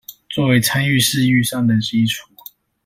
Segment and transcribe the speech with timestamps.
[0.31, 2.21] 作為參與式預算的基礎